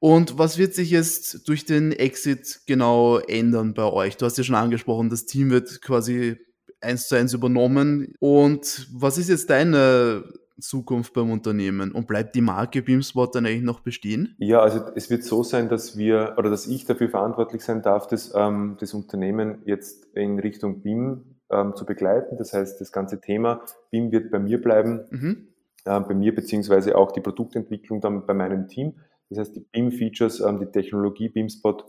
Und 0.00 0.36
was 0.36 0.58
wird 0.58 0.74
sich 0.74 0.90
jetzt 0.90 1.48
durch 1.48 1.64
den 1.64 1.92
Exit 1.92 2.62
genau 2.66 3.18
ändern 3.18 3.72
bei 3.72 3.84
euch? 3.84 4.16
Du 4.16 4.26
hast 4.26 4.36
ja 4.36 4.44
schon 4.44 4.56
angesprochen, 4.56 5.08
das 5.08 5.24
Team 5.24 5.50
wird 5.50 5.80
quasi 5.80 6.38
eins 6.82 7.08
zu 7.08 7.16
eins 7.16 7.32
übernommen. 7.32 8.14
Und 8.18 8.88
was 8.92 9.18
ist 9.18 9.28
jetzt 9.28 9.50
deine 9.50 10.24
Zukunft 10.60 11.12
beim 11.12 11.30
Unternehmen? 11.30 11.92
Und 11.92 12.06
bleibt 12.06 12.34
die 12.34 12.40
Marke 12.40 12.82
BeamSpot 12.82 13.34
dann 13.34 13.46
eigentlich 13.46 13.62
noch 13.62 13.80
bestehen? 13.80 14.34
Ja, 14.38 14.60
also 14.60 14.80
es 14.94 15.10
wird 15.10 15.24
so 15.24 15.42
sein, 15.42 15.68
dass 15.68 15.96
wir 15.96 16.34
oder 16.36 16.50
dass 16.50 16.66
ich 16.66 16.84
dafür 16.84 17.08
verantwortlich 17.08 17.62
sein 17.62 17.82
darf, 17.82 18.06
das, 18.06 18.32
ähm, 18.34 18.76
das 18.80 18.94
Unternehmen 18.94 19.62
jetzt 19.64 20.06
in 20.14 20.38
Richtung 20.38 20.82
BIM 20.82 21.24
ähm, 21.50 21.74
zu 21.76 21.84
begleiten. 21.84 22.36
Das 22.38 22.52
heißt, 22.52 22.80
das 22.80 22.92
ganze 22.92 23.20
Thema 23.20 23.64
BIM 23.90 24.10
wird 24.12 24.30
bei 24.30 24.38
mir 24.38 24.60
bleiben, 24.60 25.04
mhm. 25.10 25.48
äh, 25.84 26.00
bei 26.00 26.14
mir 26.14 26.34
beziehungsweise 26.34 26.96
auch 26.96 27.12
die 27.12 27.20
Produktentwicklung 27.20 28.00
dann 28.00 28.26
bei 28.26 28.34
meinem 28.34 28.68
Team. 28.68 28.94
Das 29.28 29.38
heißt, 29.38 29.56
die 29.56 29.60
BIM-Features, 29.60 30.40
ähm, 30.40 30.58
die 30.58 30.66
Technologie 30.66 31.28
BIM-Spot 31.28 31.84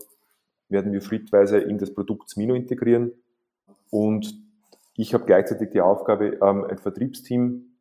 werden 0.68 0.92
wir 0.92 1.00
schrittweise 1.00 1.58
in 1.58 1.78
das 1.78 1.92
Produkt 1.92 2.30
Smino 2.30 2.54
integrieren. 2.54 3.12
Und 3.90 4.34
ich 4.96 5.14
habe 5.14 5.24
gleichzeitig 5.24 5.70
die 5.70 5.80
Aufgabe, 5.80 6.38
ähm, 6.42 6.64
ein 6.64 6.78
Vertriebsteam 6.78 7.76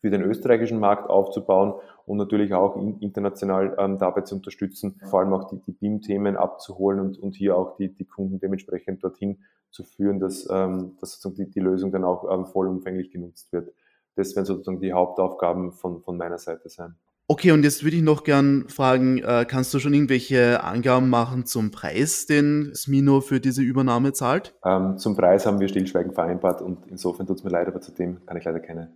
für 0.00 0.10
den 0.10 0.22
österreichischen 0.22 0.78
Markt 0.78 1.08
aufzubauen 1.08 1.74
und 2.06 2.18
natürlich 2.18 2.52
auch 2.52 2.76
international 3.00 3.74
ähm, 3.78 3.98
dabei 3.98 4.20
zu 4.20 4.36
unterstützen, 4.36 5.00
vor 5.08 5.20
allem 5.20 5.32
auch 5.32 5.48
die, 5.48 5.60
die 5.62 5.72
BIM-Themen 5.72 6.36
abzuholen 6.36 7.00
und, 7.00 7.18
und 7.18 7.34
hier 7.34 7.56
auch 7.56 7.76
die, 7.76 7.88
die 7.94 8.04
Kunden 8.04 8.38
dementsprechend 8.38 9.02
dorthin 9.02 9.38
zu 9.70 9.82
führen, 9.82 10.20
dass, 10.20 10.44
dass 10.44 11.00
sozusagen 11.00 11.34
die, 11.34 11.50
die 11.50 11.58
Lösung 11.58 11.90
dann 11.90 12.04
auch 12.04 12.46
vollumfänglich 12.52 13.10
genutzt 13.10 13.52
wird. 13.52 13.74
Das 14.14 14.36
werden 14.36 14.46
sozusagen 14.46 14.78
die 14.78 14.92
Hauptaufgaben 14.92 15.72
von, 15.72 16.00
von 16.00 16.16
meiner 16.16 16.38
Seite 16.38 16.68
sein. 16.68 16.94
Okay, 17.26 17.52
und 17.52 17.62
jetzt 17.62 17.82
würde 17.82 17.96
ich 17.96 18.02
noch 18.02 18.22
gern 18.22 18.68
fragen, 18.68 19.18
äh, 19.18 19.46
kannst 19.48 19.72
du 19.72 19.78
schon 19.78 19.94
irgendwelche 19.94 20.62
Angaben 20.62 21.08
machen 21.08 21.46
zum 21.46 21.70
Preis, 21.70 22.26
den 22.26 22.74
Smino 22.74 23.22
für 23.22 23.40
diese 23.40 23.62
Übernahme 23.62 24.12
zahlt? 24.12 24.54
Ähm, 24.62 24.98
zum 24.98 25.16
Preis 25.16 25.46
haben 25.46 25.58
wir 25.58 25.68
stillschweigend 25.68 26.14
vereinbart 26.14 26.60
und 26.60 26.86
insofern 26.86 27.26
tut 27.26 27.38
es 27.38 27.44
mir 27.44 27.50
leid, 27.50 27.66
aber 27.66 27.80
zu 27.80 27.92
dem 27.92 28.26
kann 28.26 28.36
ich 28.36 28.44
leider 28.44 28.60
keine, 28.60 28.92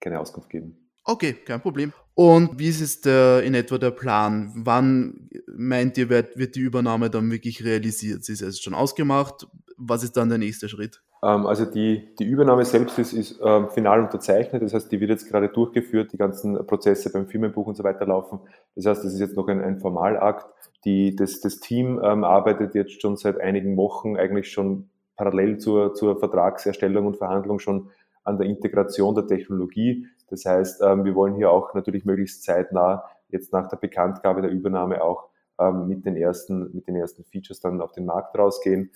keine 0.00 0.20
Auskunft 0.20 0.48
geben. 0.48 0.76
Okay, 1.04 1.32
kein 1.32 1.60
Problem. 1.60 1.92
Und 2.14 2.56
wie 2.60 2.68
ist 2.68 2.80
es 2.80 3.00
der, 3.00 3.42
in 3.42 3.54
etwa 3.54 3.78
der 3.78 3.90
Plan? 3.90 4.52
Wann 4.54 5.28
meint 5.48 5.98
ihr, 5.98 6.08
wird, 6.08 6.36
wird 6.36 6.54
die 6.54 6.60
Übernahme 6.60 7.10
dann 7.10 7.32
wirklich 7.32 7.64
realisiert? 7.64 8.24
Sie 8.24 8.32
ist 8.32 8.42
es 8.42 8.60
schon 8.60 8.74
ausgemacht? 8.74 9.48
Was 9.76 10.04
ist 10.04 10.16
dann 10.16 10.28
der 10.28 10.38
nächste 10.38 10.68
Schritt? 10.68 11.02
Ähm, 11.24 11.46
also 11.46 11.64
die, 11.64 12.14
die 12.16 12.24
Übernahme 12.24 12.64
selbst 12.64 12.98
ist, 12.98 13.12
ist 13.12 13.40
ähm, 13.42 13.68
final 13.70 14.00
unterzeichnet, 14.00 14.62
das 14.62 14.74
heißt, 14.74 14.90
die 14.90 15.00
wird 15.00 15.10
jetzt 15.10 15.28
gerade 15.28 15.48
durchgeführt, 15.48 16.12
die 16.12 16.18
ganzen 16.18 16.66
Prozesse 16.66 17.12
beim 17.12 17.26
Firmenbuch 17.26 17.66
und 17.66 17.76
so 17.76 17.84
weiter 17.84 18.06
laufen. 18.06 18.40
Das 18.74 18.86
heißt, 18.86 19.04
das 19.04 19.14
ist 19.14 19.20
jetzt 19.20 19.36
noch 19.36 19.48
ein, 19.48 19.62
ein 19.62 19.78
Formalakt. 19.78 20.46
Die, 20.84 21.14
das, 21.14 21.40
das 21.40 21.60
Team 21.60 22.00
ähm, 22.02 22.24
arbeitet 22.24 22.74
jetzt 22.74 23.00
schon 23.00 23.16
seit 23.16 23.40
einigen 23.40 23.76
Wochen 23.76 24.16
eigentlich 24.16 24.50
schon 24.50 24.90
parallel 25.16 25.58
zur, 25.58 25.94
zur 25.94 26.18
Vertragserstellung 26.18 27.06
und 27.06 27.16
Verhandlung 27.16 27.60
schon 27.60 27.90
an 28.24 28.38
der 28.38 28.48
Integration 28.48 29.14
der 29.14 29.26
Technologie. 29.26 30.08
Das 30.28 30.44
heißt, 30.44 30.82
ähm, 30.82 31.04
wir 31.04 31.14
wollen 31.14 31.36
hier 31.36 31.50
auch 31.50 31.74
natürlich 31.74 32.04
möglichst 32.04 32.42
zeitnah 32.42 33.04
jetzt 33.28 33.52
nach 33.52 33.68
der 33.68 33.76
Bekanntgabe 33.76 34.42
der 34.42 34.50
Übernahme 34.50 35.02
auch 35.02 35.28
ähm, 35.60 35.86
mit 35.86 36.04
den 36.04 36.16
ersten, 36.16 36.74
mit 36.74 36.88
den 36.88 36.96
ersten 36.96 37.22
Features 37.24 37.60
dann 37.60 37.80
auf 37.80 37.92
den 37.92 38.06
Markt 38.06 38.36
rausgehen 38.36 38.90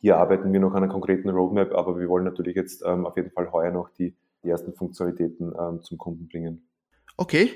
hier 0.00 0.16
arbeiten 0.16 0.52
wir 0.52 0.60
noch 0.60 0.72
an 0.72 0.82
einer 0.82 0.92
konkreten 0.92 1.30
Roadmap, 1.30 1.72
aber 1.72 1.98
wir 1.98 2.08
wollen 2.08 2.24
natürlich 2.24 2.56
jetzt 2.56 2.82
ähm, 2.84 3.06
auf 3.06 3.16
jeden 3.16 3.30
Fall 3.30 3.50
heuer 3.52 3.70
noch 3.70 3.90
die, 3.90 4.14
die 4.42 4.48
ersten 4.48 4.74
Funktionalitäten 4.74 5.52
ähm, 5.58 5.82
zum 5.82 5.98
Kunden 5.98 6.28
bringen. 6.28 6.66
Okay. 7.16 7.50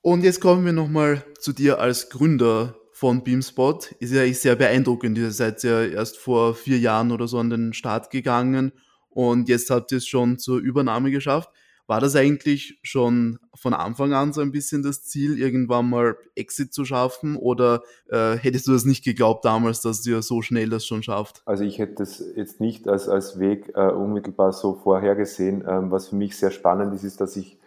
Und 0.00 0.24
jetzt 0.24 0.40
kommen 0.40 0.64
wir 0.64 0.72
nochmal 0.72 1.22
zu 1.38 1.52
dir 1.52 1.78
als 1.78 2.10
Gründer 2.10 2.74
von 2.92 3.22
Beamspot. 3.22 3.92
Ist 4.00 4.12
ja 4.12 4.26
sehr 4.32 4.56
beeindruckend. 4.56 5.16
Ihr 5.16 5.30
seid 5.30 5.62
ja 5.62 5.84
erst 5.84 6.18
vor 6.18 6.54
vier 6.54 6.78
Jahren 6.78 7.12
oder 7.12 7.28
so 7.28 7.38
an 7.38 7.50
den 7.50 7.72
Start 7.72 8.10
gegangen 8.10 8.72
und 9.10 9.48
jetzt 9.48 9.70
habt 9.70 9.92
ihr 9.92 9.98
es 9.98 10.06
schon 10.06 10.38
zur 10.38 10.58
Übernahme 10.58 11.10
geschafft. 11.10 11.50
War 11.86 12.00
das 12.00 12.14
eigentlich 12.14 12.78
schon 12.82 13.38
von 13.54 13.74
Anfang 13.74 14.12
an 14.12 14.32
so 14.32 14.40
ein 14.40 14.52
bisschen 14.52 14.82
das 14.82 15.02
Ziel, 15.02 15.38
irgendwann 15.38 15.90
mal 15.90 16.16
Exit 16.36 16.72
zu 16.72 16.84
schaffen? 16.84 17.36
Oder 17.36 17.82
äh, 18.08 18.36
hättest 18.36 18.68
du 18.68 18.72
das 18.72 18.84
nicht 18.84 19.04
geglaubt 19.04 19.44
damals, 19.44 19.80
dass 19.80 20.06
ihr 20.06 20.22
so 20.22 20.42
schnell 20.42 20.70
das 20.70 20.86
schon 20.86 21.02
schafft? 21.02 21.42
Also 21.44 21.64
ich 21.64 21.78
hätte 21.78 21.94
das 21.96 22.24
jetzt 22.36 22.60
nicht 22.60 22.86
als, 22.88 23.08
als 23.08 23.38
Weg 23.40 23.72
äh, 23.74 23.88
unmittelbar 23.88 24.52
so 24.52 24.74
vorhergesehen. 24.74 25.64
Ähm, 25.68 25.90
was 25.90 26.08
für 26.08 26.16
mich 26.16 26.36
sehr 26.36 26.52
spannend 26.52 26.94
ist, 26.94 27.04
ist, 27.04 27.20
dass 27.20 27.36
ich 27.36 27.58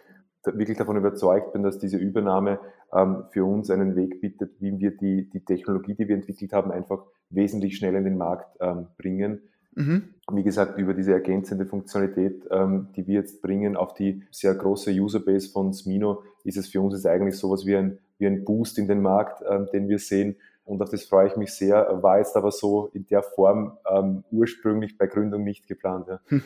wirklich 0.44 0.78
davon 0.78 0.96
überzeugt 0.96 1.52
bin, 1.52 1.62
dass 1.62 1.78
diese 1.78 1.98
Übernahme 1.98 2.58
ähm, 2.92 3.24
für 3.30 3.44
uns 3.44 3.70
einen 3.70 3.96
Weg 3.96 4.20
bietet, 4.20 4.60
wie 4.60 4.78
wir 4.78 4.96
die, 4.96 5.28
die 5.28 5.44
Technologie, 5.44 5.94
die 5.94 6.08
wir 6.08 6.14
entwickelt 6.14 6.52
haben, 6.52 6.70
einfach 6.70 7.04
wesentlich 7.30 7.76
schneller 7.76 7.98
in 7.98 8.04
den 8.04 8.18
Markt 8.18 8.56
ähm, 8.60 8.86
bringen 8.96 9.40
Mhm. 9.76 10.14
Wie 10.32 10.42
gesagt, 10.42 10.78
über 10.78 10.94
diese 10.94 11.12
ergänzende 11.12 11.66
Funktionalität, 11.66 12.42
ähm, 12.50 12.88
die 12.96 13.06
wir 13.06 13.20
jetzt 13.20 13.42
bringen 13.42 13.76
auf 13.76 13.94
die 13.94 14.22
sehr 14.30 14.54
große 14.54 14.90
Userbase 14.90 15.50
von 15.50 15.72
Smino, 15.72 16.22
ist 16.44 16.56
es 16.56 16.68
für 16.68 16.80
uns 16.80 16.94
jetzt 16.94 17.06
eigentlich 17.06 17.36
sowas 17.36 17.64
wie 17.66 17.76
ein, 17.76 17.98
wie 18.18 18.26
ein 18.26 18.44
Boost 18.44 18.78
in 18.78 18.88
den 18.88 19.02
Markt, 19.02 19.44
ähm, 19.48 19.68
den 19.72 19.88
wir 19.88 19.98
sehen. 19.98 20.36
Und 20.64 20.82
auf 20.82 20.90
das 20.90 21.04
freue 21.04 21.28
ich 21.28 21.36
mich 21.36 21.52
sehr. 21.52 22.02
War 22.02 22.18
jetzt 22.18 22.36
aber 22.36 22.50
so 22.50 22.90
in 22.92 23.06
der 23.06 23.22
Form 23.22 23.76
ähm, 23.88 24.24
ursprünglich 24.32 24.98
bei 24.98 25.06
Gründung 25.06 25.44
nicht 25.44 25.68
geplant. 25.68 26.08
Ja. 26.08 26.20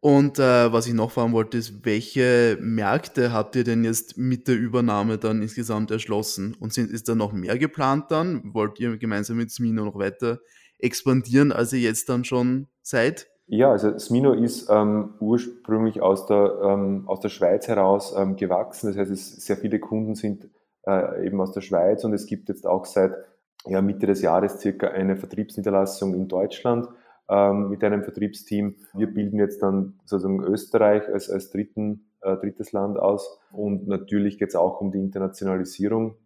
Und 0.00 0.38
äh, 0.38 0.70
was 0.70 0.86
ich 0.86 0.92
noch 0.92 1.10
fragen 1.10 1.32
wollte, 1.32 1.56
ist, 1.56 1.86
welche 1.86 2.58
Märkte 2.60 3.32
habt 3.32 3.56
ihr 3.56 3.64
denn 3.64 3.84
jetzt 3.84 4.18
mit 4.18 4.46
der 4.46 4.54
Übernahme 4.54 5.16
dann 5.16 5.40
insgesamt 5.40 5.90
erschlossen? 5.90 6.54
Und 6.60 6.74
sind, 6.74 6.90
ist 6.90 7.08
da 7.08 7.14
noch 7.14 7.32
mehr 7.32 7.56
geplant 7.56 8.10
dann? 8.10 8.52
Wollt 8.52 8.78
ihr 8.78 8.98
gemeinsam 8.98 9.38
mit 9.38 9.50
Smino 9.50 9.82
noch 9.82 9.98
weiter 9.98 10.40
expandieren, 10.78 11.52
als 11.52 11.72
ihr 11.72 11.80
jetzt 11.80 12.08
dann 12.08 12.24
schon 12.24 12.68
seid? 12.82 13.28
Ja, 13.46 13.72
also 13.72 13.98
Smino 13.98 14.32
ist 14.32 14.70
ähm, 14.70 15.14
ursprünglich 15.20 16.00
aus 16.00 16.26
der, 16.26 16.60
ähm, 16.62 17.04
aus 17.06 17.20
der 17.20 17.28
Schweiz 17.28 17.68
heraus 17.68 18.14
ähm, 18.16 18.36
gewachsen. 18.36 18.88
Das 18.88 18.96
heißt, 18.96 19.10
es, 19.10 19.36
sehr 19.44 19.56
viele 19.56 19.78
Kunden 19.80 20.14
sind 20.14 20.48
äh, 20.86 21.26
eben 21.26 21.40
aus 21.40 21.52
der 21.52 21.60
Schweiz 21.60 22.04
und 22.04 22.14
es 22.14 22.26
gibt 22.26 22.48
jetzt 22.48 22.66
auch 22.66 22.86
seit 22.86 23.14
ja, 23.66 23.82
Mitte 23.82 24.06
des 24.06 24.22
Jahres 24.22 24.60
circa 24.60 24.88
eine 24.88 25.16
Vertriebsniederlassung 25.16 26.14
in 26.14 26.28
Deutschland 26.28 26.88
ähm, 27.28 27.68
mit 27.68 27.84
einem 27.84 28.02
Vertriebsteam. 28.02 28.76
Wir 28.94 29.12
bilden 29.12 29.38
jetzt 29.38 29.62
dann 29.62 29.98
sozusagen 30.04 30.42
Österreich 30.42 31.06
als, 31.08 31.28
als 31.28 31.50
dritten, 31.50 32.06
äh, 32.22 32.36
drittes 32.36 32.72
Land 32.72 32.98
aus 32.98 33.38
und 33.52 33.86
natürlich 33.86 34.38
geht 34.38 34.48
es 34.48 34.56
auch 34.56 34.80
um 34.80 34.90
die 34.90 35.00
Internationalisierung 35.00 36.16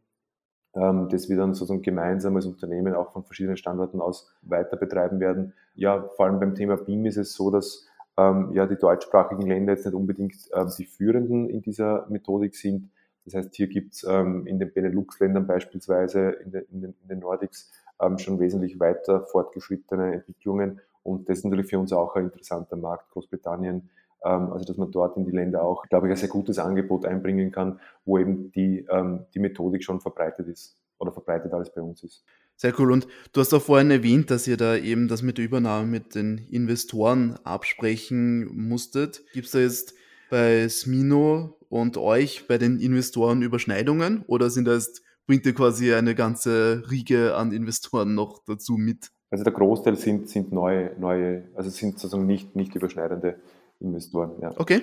ähm, 0.75 1.09
das 1.09 1.29
wir 1.29 1.37
dann 1.37 1.55
sozusagen 1.55 1.83
gemeinsam 1.83 2.37
als 2.37 2.47
Unternehmen 2.47 2.95
auch 2.95 3.13
von 3.13 3.25
verschiedenen 3.25 3.57
Standorten 3.57 4.01
aus 4.01 4.33
weiter 4.43 4.77
betreiben 4.77 5.21
werden. 5.21 5.55
Ja, 5.75 6.09
vor 6.17 6.27
allem 6.27 6.41
beim 6.41 6.55
Thema 6.55 6.77
BIM 6.77 7.07
ist 7.07 7.17
es 7.17 7.35
so, 7.35 7.51
dass 7.51 7.87
ähm, 8.17 8.53
ja 8.53 8.67
die 8.67 8.77
deutschsprachigen 8.77 9.43
Länder 9.43 9.73
jetzt 9.73 9.87
nicht 9.87 9.95
unbedingt 9.95 10.37
ähm, 10.55 10.71
die 10.77 10.87
führenden 10.87 11.49
in 11.49 11.63
dieser 11.63 12.07
Methodik 12.09 12.57
sind. 12.57 12.91
Das 13.25 13.35
heißt, 13.35 13.55
hier 13.55 13.69
gibt 13.69 13.95
es 13.95 14.05
ähm, 14.05 14.47
in 14.47 14.59
den 14.59 14.73
Benelux-Ländern 14.73 15.47
beispielsweise, 15.47 16.31
in, 16.31 16.51
de, 16.51 16.65
in, 16.71 16.81
den, 16.81 16.95
in 17.03 17.09
den 17.09 17.19
Nordics, 17.19 17.71
ähm, 18.01 18.19
schon 18.19 18.41
wesentlich 18.41 18.81
weiter 18.81 19.27
fortgeschrittene 19.27 20.15
Entwicklungen. 20.15 20.81
Und 21.03 21.29
das 21.29 21.39
ist 21.39 21.45
natürlich 21.45 21.69
für 21.69 21.79
uns 21.79 21.93
auch 21.93 22.17
ein 22.17 22.25
interessanter 22.25 22.77
Markt, 22.77 23.11
Großbritannien, 23.11 23.91
also 24.27 24.65
dass 24.65 24.77
man 24.77 24.91
dort 24.91 25.17
in 25.17 25.25
die 25.25 25.31
Länder 25.31 25.63
auch, 25.63 25.85
glaube 25.89 26.07
ich, 26.07 26.13
ein 26.13 26.17
sehr 26.17 26.29
gutes 26.29 26.59
Angebot 26.59 27.05
einbringen 27.07 27.53
kann, 27.53 27.81
wo 28.05 28.19
eben 28.19 28.51
die, 28.53 28.87
ähm, 28.91 29.27
die 29.35 29.39
Methodik 29.39 29.85
schon 29.85 30.01
verbreitet 30.01 30.49
ist 30.49 30.77
oder 30.99 31.13
verbreitet 31.13 31.53
alles 31.53 31.73
bei 31.73 31.81
uns 31.81 32.03
ist. 32.03 32.25
Sehr 32.57 32.75
cool. 32.81 32.91
Und 32.91 33.07
du 33.33 33.41
hast 33.41 33.55
auch 33.55 33.63
vorhin 33.63 33.93
erwähnt, 33.93 34.33
dass 34.33 34.49
ihr 34.49 34.57
da 34.57 34.77
eben 34.77 35.07
das 35.07 35.23
mit 35.23 35.39
der 35.39 35.45
Übernahme 35.45 35.87
mit 35.87 36.17
den 36.17 36.39
Investoren 36.51 37.39
absprechen 37.45 38.51
musstet. 38.69 39.23
Gibt 39.33 39.47
es 39.47 39.53
da 39.53 39.61
jetzt 39.61 39.95
bei 40.29 40.69
Smino 40.69 41.57
und 41.69 41.97
euch 41.97 42.49
bei 42.49 42.59
den 42.59 42.81
Investoren 42.81 43.43
Überschneidungen 43.43 44.25
oder 44.27 44.51
sind 44.51 44.67
da 44.67 44.75
jetzt, 44.75 45.03
bringt 45.29 45.47
ihr 45.47 45.55
quasi 45.55 45.95
eine 45.95 46.17
ganze 46.17 46.83
Riege 46.91 47.37
an 47.37 47.53
Investoren 47.53 48.17
noch 48.17 48.43
dazu 48.45 48.73
mit? 48.73 49.11
Also 49.31 49.45
der 49.45 49.53
Großteil 49.53 49.97
sind, 49.97 50.29
sind 50.29 50.53
neue, 50.53 50.99
neue, 50.99 51.45
also 51.55 51.71
sind 51.71 51.99
sozusagen 51.99 52.27
nicht, 52.27 52.57
nicht 52.57 52.75
überschneidende 52.75 53.37
Investoren. 53.81 54.33
Ja. 54.41 54.53
Okay, 54.57 54.83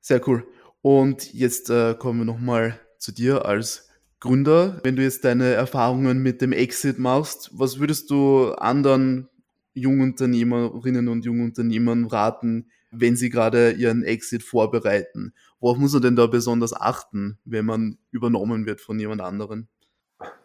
sehr 0.00 0.26
cool. 0.28 0.46
Und 0.82 1.32
jetzt 1.34 1.70
äh, 1.70 1.94
kommen 1.94 2.20
wir 2.20 2.24
nochmal 2.24 2.78
zu 2.98 3.12
dir 3.12 3.44
als 3.44 3.88
Gründer. 4.20 4.80
Wenn 4.82 4.96
du 4.96 5.02
jetzt 5.02 5.24
deine 5.24 5.52
Erfahrungen 5.52 6.22
mit 6.22 6.40
dem 6.40 6.52
Exit 6.52 6.98
machst, 6.98 7.50
was 7.52 7.80
würdest 7.80 8.10
du 8.10 8.52
anderen 8.52 9.28
Jungunternehmerinnen 9.74 11.08
und 11.08 11.24
Jungunternehmern 11.24 12.06
raten, 12.06 12.70
wenn 12.90 13.16
sie 13.16 13.30
gerade 13.30 13.72
ihren 13.72 14.02
Exit 14.02 14.42
vorbereiten? 14.42 15.32
Worauf 15.58 15.78
muss 15.78 15.92
man 15.92 16.02
denn 16.02 16.16
da 16.16 16.26
besonders 16.26 16.72
achten, 16.72 17.38
wenn 17.44 17.64
man 17.64 17.98
übernommen 18.10 18.66
wird 18.66 18.80
von 18.80 18.98
jemand 18.98 19.20
anderen? 19.20 19.68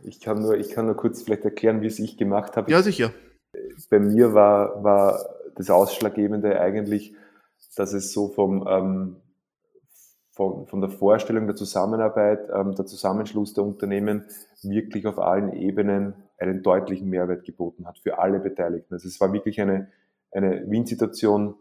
Ich 0.04 0.22
kann 0.22 0.42
nur, 0.42 0.58
ich 0.58 0.70
kann 0.70 0.86
nur 0.86 0.96
kurz 0.96 1.24
vielleicht 1.24 1.44
erklären, 1.44 1.82
wie 1.82 1.88
es 1.88 2.00
ich 2.00 2.18
gemacht 2.18 2.56
habe. 2.56 2.72
Ja, 2.72 2.82
sicher. 2.82 3.12
Bei 3.90 4.00
mir 4.00 4.34
war, 4.34 4.84
war 4.84 5.26
das 5.56 5.70
Ausschlaggebende 5.70 6.60
eigentlich, 6.60 7.14
dass 7.76 7.94
es 7.94 8.12
so 8.12 8.30
vom, 8.30 8.66
ähm, 8.68 9.16
von, 10.32 10.68
von 10.68 10.82
der 10.82 10.90
Vorstellung 10.90 11.48
der 11.48 11.56
Zusammenarbeit, 11.56 12.50
ähm, 12.54 12.76
der 12.76 12.86
Zusammenschluss 12.86 13.54
der 13.54 13.64
Unternehmen 13.64 14.26
wirklich 14.62 15.08
auf 15.08 15.20
allen 15.20 15.54
Ebenen 15.54 16.16
einen 16.38 16.64
deutlichen 16.64 17.10
Mehrwert 17.10 17.46
geboten 17.46 17.88
hat 17.88 18.00
für 18.00 18.20
alle 18.20 18.40
Beteiligten. 18.40 18.94
Also 18.94 19.08
es 19.08 19.20
war 19.22 19.32
wirklich 19.32 19.62
eine, 19.62 19.90
eine 20.32 20.70
Win-Situation 20.70 21.56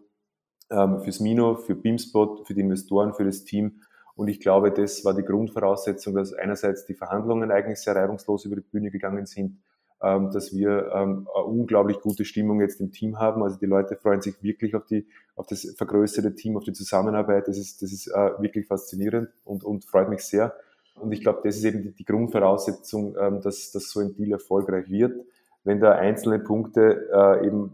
ähm, 0.70 1.00
fürs 1.00 1.20
Mino, 1.20 1.56
für 1.56 1.74
Beamspot, 1.74 2.46
für 2.46 2.54
die 2.54 2.60
Investoren, 2.60 3.14
für 3.14 3.24
das 3.24 3.44
Team. 3.44 3.82
Und 4.16 4.28
ich 4.28 4.40
glaube, 4.40 4.72
das 4.72 5.04
war 5.04 5.14
die 5.14 5.24
Grundvoraussetzung, 5.24 6.14
dass 6.14 6.32
einerseits 6.32 6.84
die 6.86 6.94
Verhandlungen 6.94 7.50
eigentlich 7.50 7.78
sehr 7.78 7.94
reibungslos 7.96 8.44
über 8.44 8.56
die 8.56 8.62
Bühne 8.62 8.90
gegangen 8.90 9.26
sind 9.26 9.58
ähm, 10.04 10.30
dass 10.30 10.54
wir 10.54 10.92
ähm, 10.94 11.26
eine 11.34 11.44
unglaublich 11.44 12.00
gute 12.00 12.24
Stimmung 12.24 12.60
jetzt 12.60 12.80
im 12.80 12.92
Team 12.92 13.18
haben. 13.18 13.42
Also 13.42 13.58
die 13.58 13.66
Leute 13.66 13.96
freuen 13.96 14.20
sich 14.20 14.42
wirklich 14.42 14.74
auf, 14.74 14.84
die, 14.84 15.06
auf 15.34 15.46
das 15.46 15.64
vergrößerte 15.76 16.34
Team, 16.34 16.56
auf 16.56 16.64
die 16.64 16.74
Zusammenarbeit. 16.74 17.48
Das 17.48 17.56
ist, 17.56 17.80
das 17.80 17.90
ist 17.90 18.08
äh, 18.08 18.30
wirklich 18.38 18.66
faszinierend 18.66 19.30
und, 19.44 19.64
und 19.64 19.84
freut 19.84 20.10
mich 20.10 20.20
sehr. 20.20 20.54
Und 21.00 21.12
ich 21.12 21.22
glaube, 21.22 21.40
das 21.42 21.56
ist 21.56 21.64
eben 21.64 21.94
die, 21.94 22.04
Grundvoraussetzung, 22.04 23.16
ähm, 23.18 23.40
dass, 23.40 23.72
dass 23.72 23.90
so 23.90 24.00
ein 24.00 24.14
Deal 24.14 24.32
erfolgreich 24.32 24.90
wird. 24.90 25.24
Wenn 25.64 25.80
da 25.80 25.92
einzelne 25.92 26.38
Punkte 26.38 27.08
äh, 27.10 27.46
eben, 27.46 27.72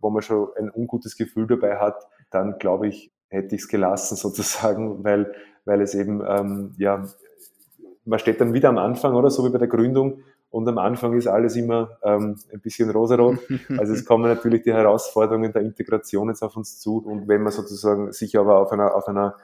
wo 0.00 0.10
man 0.10 0.22
schon 0.22 0.48
ein 0.56 0.70
ungutes 0.70 1.16
Gefühl 1.16 1.48
dabei 1.48 1.78
hat, 1.78 2.06
dann 2.30 2.58
glaube 2.58 2.86
ich, 2.86 3.10
hätte 3.28 3.56
ich 3.56 3.62
es 3.62 3.68
gelassen 3.68 4.16
sozusagen, 4.16 5.02
weil, 5.02 5.34
weil 5.64 5.80
es 5.82 5.94
eben, 5.94 6.74
ja, 6.78 7.04
man 8.04 8.18
steht 8.18 8.40
dann 8.40 8.54
wieder 8.54 8.70
am 8.70 8.78
Anfang, 8.78 9.14
oder 9.14 9.30
so 9.30 9.44
wie 9.44 9.50
bei 9.50 9.58
der 9.58 9.68
Gründung 9.68 10.22
und 10.50 10.68
am 10.68 10.78
Anfang 10.78 11.16
ist 11.16 11.28
alles 11.28 11.54
immer 11.54 11.98
ähm, 12.02 12.36
ein 12.52 12.60
bisschen 12.60 12.90
rosarot. 12.90 13.38
Also 13.78 13.92
es 13.92 14.04
kommen 14.04 14.24
natürlich 14.24 14.62
die 14.62 14.72
Herausforderungen 14.72 15.52
der 15.52 15.62
Integration 15.62 16.28
jetzt 16.28 16.42
auf 16.42 16.56
uns 16.56 16.80
zu. 16.80 16.98
Und 16.98 17.28
wenn 17.28 17.42
man 17.42 17.52
sozusagen 17.52 18.12
sich 18.12 18.36
aber 18.36 18.58
auf 18.58 18.72
einer, 18.72 18.94
auf 18.96 19.06
einer 19.06 19.36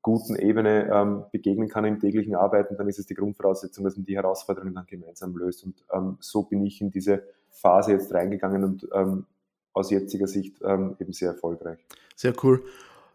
guten 0.00 0.36
Ebene 0.36 0.90
ähm, 0.90 1.24
begegnen 1.32 1.68
kann 1.68 1.84
im 1.84 2.00
täglichen 2.00 2.34
Arbeiten, 2.34 2.76
dann 2.76 2.88
ist 2.88 2.98
es 2.98 3.06
die 3.06 3.14
Grundvoraussetzung, 3.14 3.84
dass 3.84 3.96
man 3.96 4.06
die 4.06 4.16
Herausforderungen 4.16 4.74
dann 4.74 4.86
gemeinsam 4.86 5.36
löst. 5.36 5.64
Und 5.64 5.84
ähm, 5.92 6.16
so 6.20 6.42
bin 6.44 6.64
ich 6.64 6.80
in 6.80 6.90
diese 6.90 7.22
Phase 7.50 7.92
jetzt 7.92 8.12
reingegangen 8.14 8.64
und 8.64 8.88
ähm, 8.94 9.26
aus 9.74 9.90
jetziger 9.90 10.26
Sicht 10.26 10.56
ähm, 10.64 10.96
eben 10.98 11.12
sehr 11.12 11.32
erfolgreich. 11.32 11.84
Sehr 12.16 12.32
cool. 12.42 12.62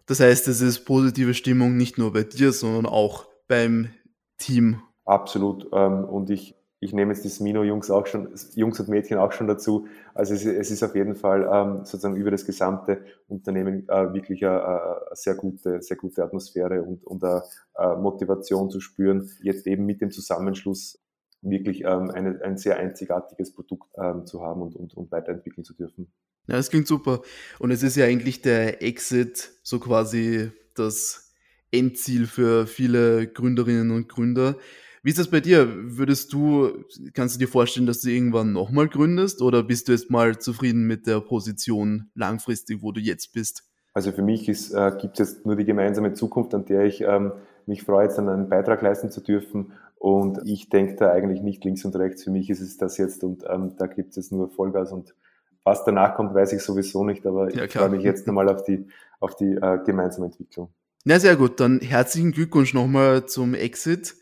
Das 0.06 0.20
heißt, 0.20 0.48
es 0.48 0.62
ist 0.62 0.86
positive 0.86 1.34
Stimmung 1.34 1.78
nicht 1.78 1.98
nur 1.98 2.14
bei 2.14 2.24
dir, 2.24 2.52
sondern 2.52 2.86
auch 2.86 3.28
beim 3.48 3.90
Team. 4.38 4.82
Absolut. 5.06 5.68
Ähm, 5.74 6.06
und 6.06 6.30
ich 6.30 6.56
ich 6.82 6.94
nehme 6.94 7.12
jetzt 7.12 7.26
die 7.26 7.30
Smino-Jungs 7.30 7.92
auch 7.92 8.08
schon, 8.08 8.34
Jungs 8.56 8.80
und 8.80 8.88
Mädchen 8.88 9.18
auch 9.18 9.34
schon 9.34 9.48
dazu. 9.48 9.88
Also 10.14 10.34
es, 10.34 10.46
es 10.46 10.72
ist 10.72 10.82
auf 10.82 10.96
jeden 10.96 11.16
Fall 11.16 11.50
ähm, 11.52 11.86
sozusagen 11.86 12.16
über 12.16 12.32
das 12.32 12.46
gesamte 12.46 13.04
Unternehmen 13.28 13.88
äh, 13.90 14.14
wirklich 14.14 14.46
eine, 14.46 14.66
eine, 14.66 14.96
sehr 15.12 15.36
gute, 15.36 15.82
sehr 15.82 15.98
gute 15.98 16.24
Atmosphäre 16.24 16.82
und, 16.82 17.06
und 17.06 17.24
eine, 17.24 17.44
eine 17.74 17.98
Motivation 17.98 18.70
zu 18.70 18.80
spüren, 18.80 19.30
jetzt 19.42 19.68
eben 19.68 19.86
mit 19.86 20.00
dem 20.00 20.12
Zusammenschluss 20.12 21.00
wirklich 21.42 21.84
ähm, 21.84 22.12
eine, 22.12 22.42
ein 22.44 22.58
sehr 22.58 22.78
einzigartiges 22.78 23.54
Produkt 23.54 23.90
ähm, 24.02 24.26
zu 24.26 24.42
haben 24.42 24.62
und, 24.62 24.76
und, 24.76 24.94
und 24.94 25.12
weiterentwickeln 25.12 25.66
zu 25.66 25.74
dürfen. 25.74 26.12
Ja, 26.48 26.56
das 26.56 26.70
klingt 26.70 26.88
super. 26.88 27.22
Und 27.60 27.72
es 27.72 27.84
ist 27.84 27.96
ja 27.96 28.06
eigentlich 28.06 28.42
der 28.42 28.82
Exit 28.82 29.52
so 29.64 29.80
quasi 29.80 30.52
das 30.76 31.34
Endziel 31.72 32.26
für 32.26 32.68
viele 32.68 33.28
Gründerinnen 33.28 33.92
und 33.92 34.10
Gründer. 34.10 34.56
Wie 35.04 35.10
ist 35.10 35.20
das 35.20 35.30
bei 35.30 35.40
dir? 35.40 35.68
Würdest 35.98 36.34
du, 36.34 36.84
kannst 37.14 37.36
du 37.36 37.40
dir 37.40 37.48
vorstellen, 37.48 37.86
dass 37.86 38.02
du 38.02 38.10
irgendwann 38.10 38.52
nochmal 38.52 38.88
gründest 38.88 39.42
oder 39.42 39.64
bist 39.64 39.88
du 39.88 39.94
jetzt 39.94 40.12
mal 40.12 40.40
zufrieden 40.40 40.88
mit 40.88 41.08
der 41.08 41.22
Position 41.22 42.10
langfristig, 42.16 42.82
wo 42.82 42.92
du 42.92 43.00
jetzt 43.00 43.34
bist? 43.34 43.64
Also 43.94 44.12
für 44.12 44.22
mich 44.22 44.48
äh, 44.48 44.92
gibt 45.00 45.20
es 45.20 45.32
jetzt 45.32 45.46
nur 45.46 45.56
die 45.56 45.66
gemeinsame 45.66 46.14
Zukunft, 46.14 46.54
an 46.54 46.66
der 46.66 46.84
ich 46.84 47.02
ähm, 47.02 47.32
mich 47.66 47.84
freue, 47.84 48.06
jetzt 48.06 48.20
einen 48.20 48.50
Beitrag 48.50 48.82
leisten 48.82 49.10
zu 49.10 49.22
dürfen. 49.22 49.74
Und 49.98 50.40
ich 50.46 50.70
denke 50.70 50.96
da 50.96 51.12
eigentlich 51.12 51.42
nicht 51.42 51.64
links 51.66 51.84
und 51.84 51.96
rechts. 51.96 52.24
Für 52.24 52.32
mich 52.32 52.50
ist 52.50 52.62
es 52.62 52.78
das 52.78 52.98
jetzt 52.98 53.24
und 53.24 53.44
ähm, 53.50 53.76
da 53.78 53.88
gibt 53.88 54.16
es 54.18 54.32
nur 54.32 54.50
Vollgas 54.50 54.92
und 54.92 55.16
was 55.66 55.84
danach 55.84 56.16
kommt, 56.16 56.34
weiß 56.34 56.54
ich 56.54 56.62
sowieso 56.62 57.04
nicht, 57.04 57.26
aber 57.26 57.54
ja, 57.54 57.66
ich 57.66 57.74
freue 57.74 57.90
mich 57.90 58.04
jetzt 58.04 58.26
nochmal 58.26 58.50
auf 58.50 58.64
die, 58.64 58.88
auf 59.20 59.36
die 59.36 59.56
äh, 59.56 59.80
gemeinsame 59.86 60.28
Entwicklung. 60.28 60.70
Na 61.06 61.20
sehr 61.20 61.36
gut, 61.36 61.60
dann 61.60 61.80
herzlichen 61.80 62.32
Glückwunsch 62.32 62.74
nochmal 62.74 63.26
zum 63.26 63.54
Exit 63.54 64.16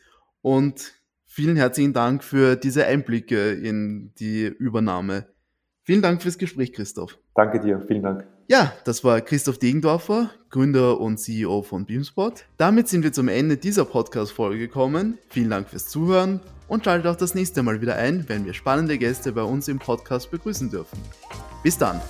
und 0.48 0.94
vielen 1.26 1.56
herzlichen 1.56 1.92
Dank 1.92 2.24
für 2.24 2.56
diese 2.56 2.86
Einblicke 2.86 3.52
in 3.52 4.14
die 4.18 4.46
Übernahme. 4.46 5.26
Vielen 5.82 6.00
Dank 6.00 6.22
fürs 6.22 6.38
Gespräch, 6.38 6.72
Christoph. 6.72 7.18
Danke 7.34 7.60
dir, 7.60 7.82
vielen 7.86 8.02
Dank. 8.02 8.26
Ja, 8.48 8.72
das 8.84 9.04
war 9.04 9.20
Christoph 9.20 9.58
Degendorfer, 9.58 10.30
Gründer 10.48 11.00
und 11.00 11.18
CEO 11.18 11.60
von 11.60 11.84
Beamspot. 11.84 12.46
Damit 12.56 12.88
sind 12.88 13.04
wir 13.04 13.12
zum 13.12 13.28
Ende 13.28 13.58
dieser 13.58 13.84
Podcast-Folge 13.84 14.58
gekommen. 14.58 15.18
Vielen 15.28 15.50
Dank 15.50 15.68
fürs 15.68 15.88
Zuhören 15.88 16.40
und 16.66 16.82
schaltet 16.82 17.08
auch 17.08 17.16
das 17.16 17.34
nächste 17.34 17.62
Mal 17.62 17.82
wieder 17.82 17.96
ein, 17.96 18.24
wenn 18.28 18.46
wir 18.46 18.54
spannende 18.54 18.96
Gäste 18.96 19.32
bei 19.32 19.42
uns 19.42 19.68
im 19.68 19.78
Podcast 19.78 20.30
begrüßen 20.30 20.70
dürfen. 20.70 20.98
Bis 21.62 21.76
dann! 21.76 22.00